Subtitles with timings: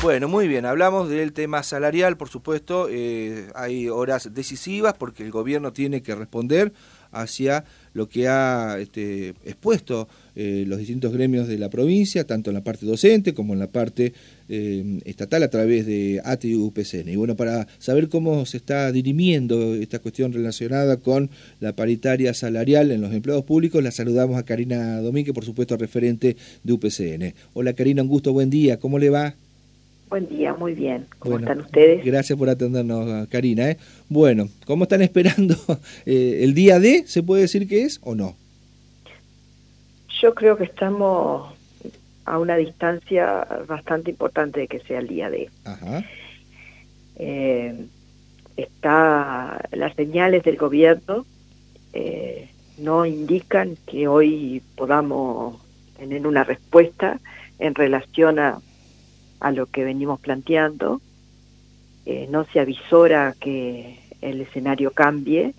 [0.00, 5.32] Bueno, muy bien, hablamos del tema salarial, por supuesto, eh, hay horas decisivas porque el
[5.32, 6.72] gobierno tiene que responder
[7.10, 12.54] hacia lo que ha este, expuesto eh, los distintos gremios de la provincia, tanto en
[12.54, 14.12] la parte docente como en la parte
[14.48, 17.08] eh, estatal a través de ATI y UPCN.
[17.08, 21.28] Y bueno, para saber cómo se está dirimiendo esta cuestión relacionada con
[21.58, 26.36] la paritaria salarial en los empleados públicos, la saludamos a Karina Domínguez, por supuesto referente
[26.62, 27.34] de UPCN.
[27.52, 29.34] Hola Karina, un gusto, buen día, ¿cómo le va?
[30.08, 31.06] Buen día, muy bien.
[31.18, 32.04] ¿Cómo están ustedes?
[32.04, 33.70] Gracias por atendernos, Karina.
[33.70, 33.78] ¿eh?
[34.08, 35.54] Bueno, ¿cómo están esperando
[36.06, 37.04] eh, el día D?
[37.06, 38.36] ¿Se puede decir que es o no?
[40.20, 41.54] Yo creo que estamos
[42.24, 45.50] a una distancia bastante importante de que sea el día D.
[45.64, 46.04] Ajá.
[47.16, 47.86] Eh,
[48.56, 51.26] está las señales del gobierno
[51.92, 52.48] eh,
[52.78, 55.56] no indican que hoy podamos
[55.98, 57.18] tener una respuesta
[57.58, 58.60] en relación a
[59.40, 61.00] a lo que venimos planteando,
[62.06, 65.54] eh, no se avisora que el escenario cambie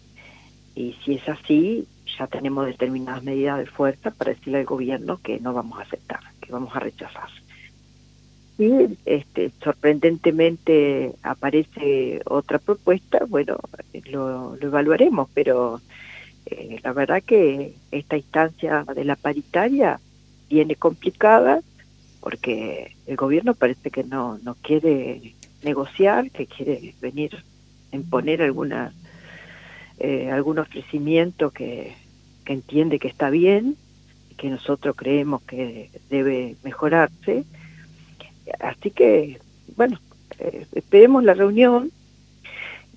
[0.76, 1.88] y si es así,
[2.18, 6.20] ya tenemos determinadas medidas de fuerza para decirle al gobierno que no vamos a aceptar,
[6.42, 7.30] que vamos a rechazar.
[8.58, 13.58] Y este, sorprendentemente aparece otra propuesta, bueno,
[14.12, 15.80] lo, evaluaremos, pero
[16.46, 20.00] eh, la verdad que esta instancia de la paritaria
[20.50, 21.62] viene complicada
[22.22, 27.44] porque el gobierno parece que no, no quiere negociar, que quiere venir
[27.92, 28.94] a imponer alguna,
[30.00, 31.96] eh, algún ofrecimiento que,
[32.46, 33.78] que entiende que está bien
[34.40, 37.44] que nosotros creemos que debe mejorarse.
[38.60, 39.40] Así que,
[39.76, 40.00] bueno,
[40.40, 41.92] eh, esperemos la reunión.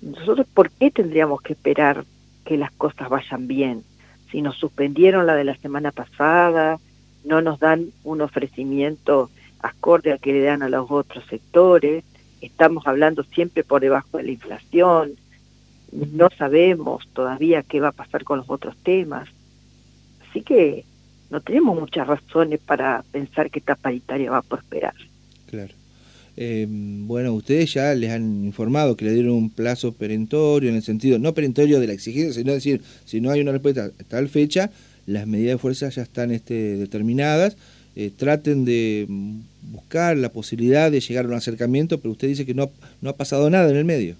[0.01, 2.05] Nosotros, ¿por qué tendríamos que esperar
[2.45, 3.83] que las cosas vayan bien?
[4.31, 6.79] Si nos suspendieron la de la semana pasada,
[7.23, 9.29] no nos dan un ofrecimiento
[9.59, 12.03] acorde al que le dan a los otros sectores,
[12.41, 15.13] estamos hablando siempre por debajo de la inflación,
[15.91, 19.29] no sabemos todavía qué va a pasar con los otros temas,
[20.29, 20.85] así que
[21.29, 24.93] no tenemos muchas razones para pensar que esta paritaria va a prosperar.
[25.47, 25.73] Claro.
[26.35, 30.83] Eh, bueno, ustedes ya les han informado que le dieron un plazo perentorio en el
[30.83, 34.29] sentido, no perentorio de la exigencia, sino decir, si no hay una respuesta a tal
[34.29, 34.71] fecha,
[35.05, 37.57] las medidas de fuerza ya están este, determinadas,
[37.95, 39.05] eh, traten de
[39.61, 42.71] buscar la posibilidad de llegar a un acercamiento, pero usted dice que no,
[43.01, 44.15] no ha pasado nada en el medio.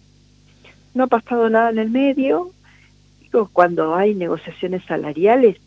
[0.94, 2.52] No ha pasado nada en el medio.
[3.52, 5.58] Cuando hay negociaciones salariales,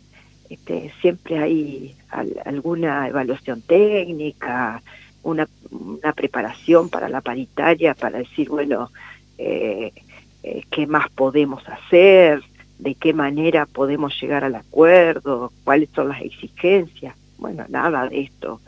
[0.49, 1.97] este, siempre hay
[2.45, 4.83] alguna evaluación técnica,
[5.25, 8.93] una, una, preparación para la paritaria, para decir, bueno,
[9.39, 9.93] eh,
[10.45, 12.41] eh, qué más podemos hacer,
[12.79, 17.15] de qué manera podemos llegar al acuerdo, cuáles son las exigencias.
[17.39, 18.61] Bueno, nada de esto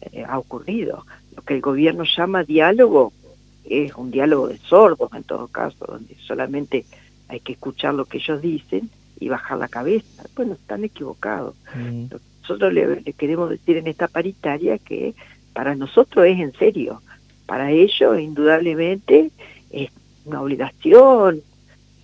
[0.00, 1.04] eh, ha ocurrido.
[1.36, 3.12] Lo que el gobierno llama diálogo
[3.64, 6.84] es un diálogo de sordos en todo caso, donde solamente
[7.28, 10.24] hay que escuchar lo que ellos dicen y bajar la cabeza.
[10.34, 11.54] Bueno, están equivocados.
[11.74, 12.06] Mm.
[12.42, 15.14] Nosotros le, le, queremos decir en esta paritaria que
[15.52, 17.02] para nosotros es en serio.
[17.46, 19.30] Para ellos, indudablemente,
[19.70, 19.90] es
[20.24, 21.42] una obligación,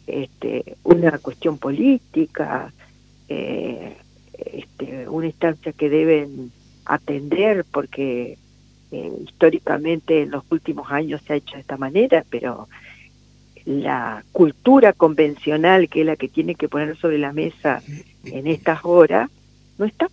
[0.07, 2.73] este, una cuestión política,
[3.29, 3.97] eh,
[4.39, 6.53] este, una instancia que deben
[6.85, 8.39] atender porque
[8.93, 12.69] eh, históricamente en los últimos años se ha hecho de esta manera, pero
[13.65, 17.83] la cultura convencional, que es la que tiene que poner sobre la mesa
[18.25, 19.29] en estas horas,
[19.79, 20.09] no está.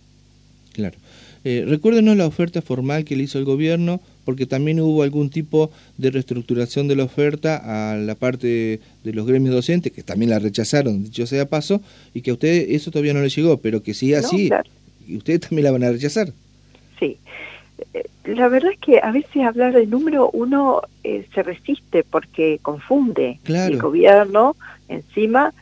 [0.72, 0.96] Claro.
[1.44, 5.70] Eh, recuérdenos la oferta formal que le hizo el gobierno, porque también hubo algún tipo
[5.98, 10.38] de reestructuración de la oferta a la parte de los gremios docentes, que también la
[10.38, 11.82] rechazaron, dicho sea paso,
[12.14, 14.50] y que a usted eso todavía no le llegó, pero que sí así,
[15.06, 16.32] y ustedes también la van a rechazar.
[16.98, 17.18] Sí.
[17.92, 22.58] Eh, la verdad es que a veces hablar de número uno eh, se resiste porque
[22.62, 23.38] confunde.
[23.46, 24.56] El gobierno
[24.88, 25.52] encima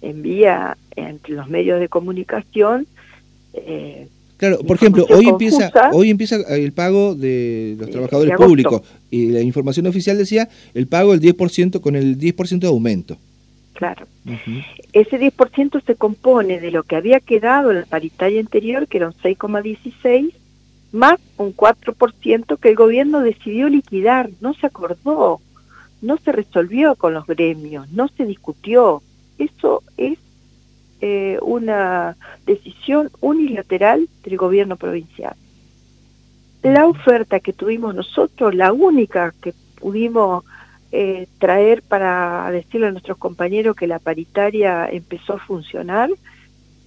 [0.00, 2.86] envía entre los medios de comunicación
[3.52, 4.08] eh,
[4.42, 9.40] Claro, por ejemplo, hoy empieza, hoy empieza el pago de los trabajadores públicos y la
[9.40, 13.18] información oficial decía el pago del 10% con el 10% de aumento.
[13.74, 14.04] Claro.
[14.92, 19.12] Ese 10% se compone de lo que había quedado en la paritaria anterior, que eran
[19.12, 20.32] 6,16,
[20.90, 25.40] más un 4% que el gobierno decidió liquidar, no se acordó,
[26.00, 29.04] no se resolvió con los gremios, no se discutió.
[29.38, 30.18] Eso es
[31.04, 32.16] eh, una
[32.46, 35.34] decisión unilateral del gobierno provincial.
[36.62, 40.44] La oferta que tuvimos nosotros, la única que pudimos
[40.92, 46.08] eh, traer para decirle a nuestros compañeros que la paritaria empezó a funcionar,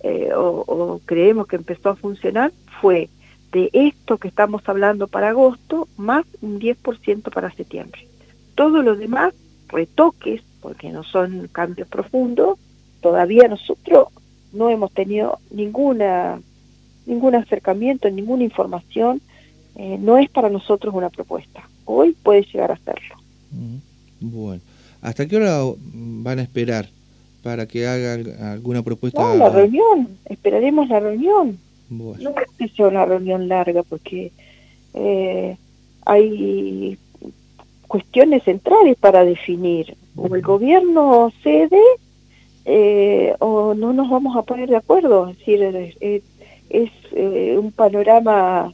[0.01, 3.09] eh, o, creemos que empezó a funcionar, fue
[3.51, 8.07] de esto que estamos hablando para agosto, más un 10% para septiembre.
[8.55, 9.33] Todo lo demás,
[9.67, 12.57] retoques, porque no son cambios profundos,
[13.05, 14.07] todavía nosotros
[14.51, 16.41] no hemos tenido ninguna
[17.05, 19.21] ningún acercamiento, ninguna información,
[19.75, 21.69] eh, no es para nosotros una propuesta.
[21.85, 23.15] Hoy puede llegar a serlo.
[24.19, 24.59] Bueno,
[25.03, 25.59] ¿hasta qué hora
[25.93, 26.89] van a esperar
[27.43, 29.21] para que hagan alguna propuesta?
[29.21, 31.59] No, la reunión, esperaremos la reunión.
[31.91, 34.31] No creo que sea una reunión larga porque
[34.95, 35.57] eh,
[36.07, 36.97] hay
[37.87, 39.95] cuestiones centrales para definir.
[40.15, 41.83] O el gobierno cede
[42.65, 45.29] eh, o no nos vamos a poner de acuerdo.
[45.29, 45.93] Es decir,
[46.69, 48.73] es eh, un panorama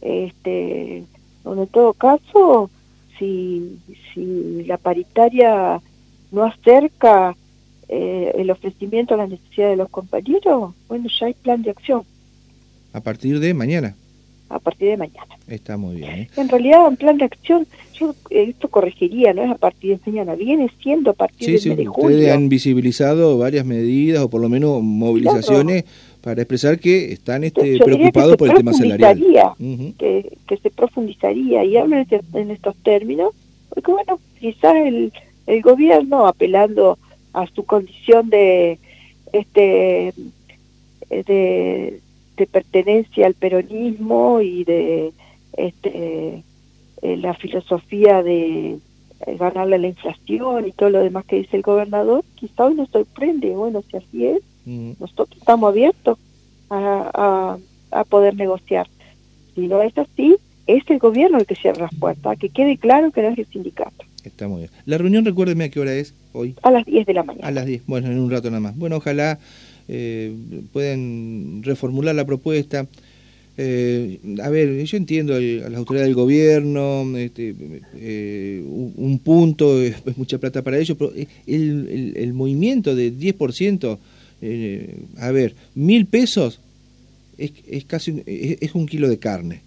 [0.00, 1.04] este,
[1.44, 2.70] donde en todo caso,
[3.18, 3.78] si,
[4.12, 5.80] si la paritaria
[6.32, 7.36] no acerca
[7.88, 12.02] eh, el ofrecimiento a las necesidades de los compañeros, bueno, ya hay plan de acción.
[12.92, 13.94] A partir de mañana.
[14.48, 15.36] A partir de mañana.
[15.48, 16.10] Está muy bien.
[16.10, 16.28] ¿eh?
[16.36, 17.66] En realidad, un plan de acción,
[17.98, 21.74] yo esto corregiría, no es a partir de mañana, viene siendo a partir de, sí,
[21.74, 25.84] de Ustedes han visibilizado varias medidas o por lo menos movilizaciones
[26.20, 29.18] para expresar que están este, preocupados por el tema salarial.
[29.98, 33.32] que, que, se profundizaría y hablan este, en estos términos,
[33.68, 35.12] porque bueno, quizás el,
[35.46, 36.98] el gobierno apelando
[37.32, 38.78] a su condición de
[39.32, 40.14] este
[41.10, 42.00] de,
[42.36, 45.12] de pertenencia al peronismo y de
[45.56, 46.44] este
[47.02, 48.78] eh, la filosofía de
[49.26, 52.88] eh, ganarle la inflación y todo lo demás que dice el gobernador, quizá hoy nos
[52.90, 54.42] sorprende, bueno, si así es,
[54.98, 56.18] nosotros estamos abiertos
[56.70, 57.58] a,
[57.92, 58.88] a, poder negociar.
[59.54, 60.36] Si no es así,
[60.66, 63.46] es el gobierno el que cierra las puertas, que quede claro que no es el
[63.46, 64.04] sindicato.
[64.24, 64.70] Está muy bien.
[64.86, 66.56] La reunión, recuérdeme a qué hora es hoy.
[66.62, 67.46] A las 10 de la mañana.
[67.46, 68.76] A las 10, bueno, en un rato nada más.
[68.76, 69.38] Bueno, ojalá
[69.88, 70.32] eh,
[70.72, 72.86] puedan reformular la propuesta.
[73.58, 77.54] Eh, a ver, yo entiendo a las autoridades del gobierno, este,
[77.94, 81.12] eh, un, punto es, mucha plata para ellos, pero
[81.46, 83.98] el, el, movimiento de 10%,
[84.42, 86.60] eh, a ver, mil pesos
[87.38, 89.62] es, es casi un, es, un kilo de carne.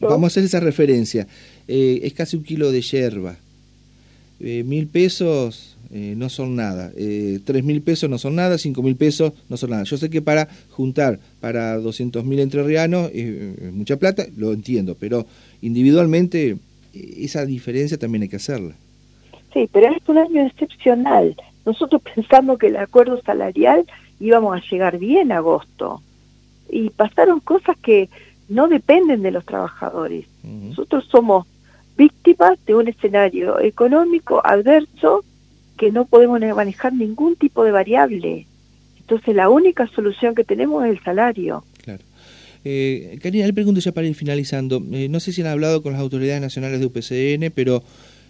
[0.00, 1.26] Vamos a hacer esa referencia.
[1.66, 3.38] es casi un kilo de yerba.
[4.38, 6.92] mil pesos eh, no son nada.
[6.96, 9.84] Eh, tres mil pesos no son nada, cinco mil pesos no son nada.
[9.84, 15.26] Yo sé que para juntar para 200 mil entrerrianos es mucha plata, lo entiendo, pero
[15.62, 16.56] individualmente
[16.94, 18.74] eh, esa diferencia también hay que hacerla.
[19.54, 21.34] Sí, pero es un año excepcional.
[21.64, 23.86] Nosotros pensamos que el acuerdo salarial
[24.20, 26.02] íbamos a llegar bien a agosto
[26.70, 28.10] y pasaron cosas que
[28.50, 30.26] no dependen de los trabajadores.
[30.42, 31.46] Nosotros somos
[31.96, 35.24] víctimas de un escenario económico adverso
[35.78, 38.46] que no podemos manejar ningún tipo de variable.
[39.00, 41.64] Entonces la única solución que tenemos es el salario.
[41.82, 42.02] Claro.
[42.64, 44.84] Eh, Karina, le pregunto ya para ir finalizando.
[44.92, 47.82] Eh, no sé si han hablado con las autoridades nacionales de UPCN, pero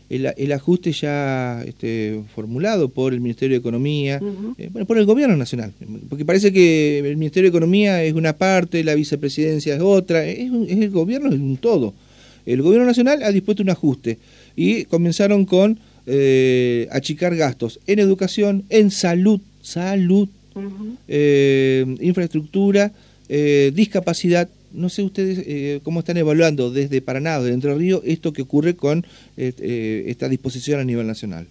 [0.08, 4.20] el, ajuste ya este, formulado por el Ministerio de Economía,
[4.56, 5.72] eh, bueno, por el Gobierno Nacional,
[6.08, 10.50] porque parece que el Ministerio de Economía es una parte, la vicepresidencia es otra, es,
[10.68, 11.92] es el Gobierno es un todo.
[12.46, 14.18] El Gobierno Nacional ha dispuesto un ajuste
[14.56, 15.78] y comenzaron con
[16.10, 20.28] eh, achicar gastos en educación, en salud, salud,
[21.06, 22.92] eh, infraestructura,
[23.28, 24.48] eh, discapacidad.
[24.72, 28.74] No sé ustedes eh, cómo están evaluando desde Paraná, desde Entre Ríos, esto que ocurre
[28.74, 29.06] con
[29.36, 31.46] esta disposición a nivel nacional.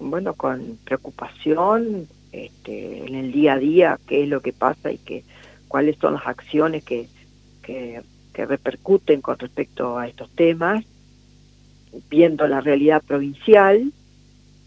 [0.00, 4.98] Bueno, con preocupación este, en el día a día, qué es lo que pasa y
[4.98, 5.24] que,
[5.66, 7.08] cuáles son las acciones que,
[7.62, 10.84] que repercuten con respecto a estos temas
[12.08, 13.92] viendo la realidad provincial,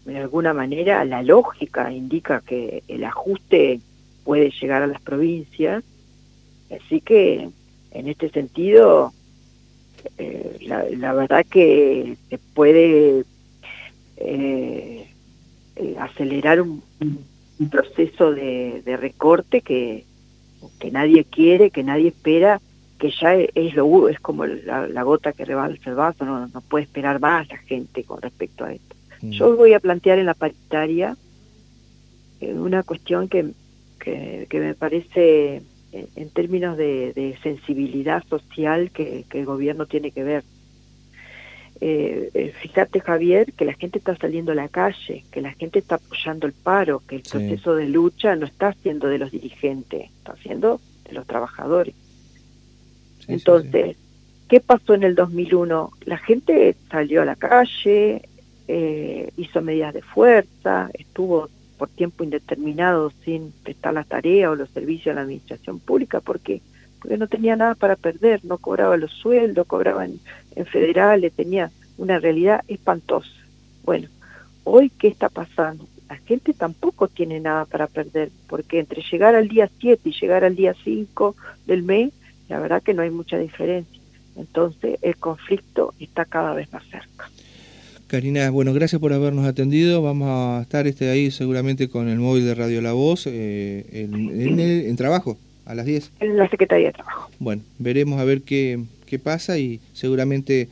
[0.04, 3.80] de alguna manera la lógica indica que el ajuste
[4.24, 5.84] puede llegar a las provincias,
[6.70, 7.48] así que
[7.92, 9.12] en este sentido
[10.18, 10.58] eh,
[10.98, 13.24] la, verdad que se puede
[14.16, 15.06] eh,
[15.76, 16.82] eh, acelerar un,
[17.70, 20.04] proceso de, recorte que,
[20.80, 22.60] que nadie quiere, que nadie espera
[23.02, 26.84] que ya es lo es como la, gota que rebalsa el vaso, no, no puede
[26.84, 28.94] esperar más la gente con respecto a esto.
[29.22, 29.30] Mm.
[29.30, 31.16] Yo voy a plantear en la paritaria
[32.40, 33.54] eh, una cuestión que,
[33.98, 40.44] que, me parece en, términos de, sensibilidad social que, el gobierno tiene que ver.
[41.80, 45.80] Eh, eh, fíjate Javier que la gente está saliendo a la calle, que la gente
[45.80, 50.08] está apoyando el paro, que el proceso de lucha no está siendo de los dirigentes,
[50.18, 51.96] está siendo de los trabajadores.
[53.28, 53.96] Entonces,
[54.48, 55.90] ¿qué pasó en el 2001?
[56.06, 58.28] La gente salió a la calle,
[58.68, 61.48] eh, hizo medidas de fuerza, estuvo
[61.78, 66.60] por tiempo indeterminado sin prestar la tarea o los servicios a la administración pública porque
[67.02, 70.20] porque no tenía nada para perder, no cobraba los sueldos, cobraba en,
[70.54, 73.28] en federales, tenía una realidad espantosa.
[73.82, 74.08] Bueno,
[74.62, 75.84] hoy, ¿qué está pasando?
[76.08, 80.44] La gente tampoco tiene nada para perder, porque entre llegar al día 7 y llegar
[80.44, 81.34] al día 5
[81.66, 82.12] del mes,
[82.52, 83.98] la verdad que no hay mucha diferencia.
[84.36, 87.30] Entonces, el conflicto está cada vez más cerca.
[88.08, 90.02] Karina, bueno, gracias por habernos atendido.
[90.02, 94.96] Vamos a estar este ahí seguramente con el móvil de Radio La Voz eh, en,
[94.96, 96.12] trabajo a las 10.
[96.20, 97.30] En la Secretaría de Trabajo.
[97.38, 100.68] Bueno, veremos a ver qué, qué pasa y seguramente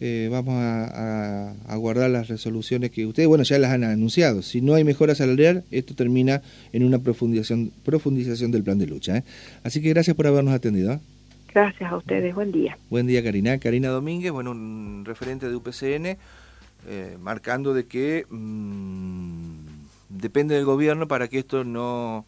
[0.00, 4.42] eh, vamos a, a, guardar las resoluciones que ustedes, bueno, ya las han anunciado.
[4.42, 9.16] Si no hay mejora salarial, esto termina en una profundización, profundización del plan de lucha.
[9.16, 9.24] ¿eh?
[9.64, 11.00] Así que gracias por habernos atendido.
[11.54, 12.76] Gracias a ustedes, buen día.
[12.90, 13.58] Buen día, Karina.
[13.58, 16.18] Karina Domínguez, bueno, un referente de UPCN.
[16.86, 19.54] Eh, marcando de que mm,
[20.08, 22.26] depende del gobierno para que esto no,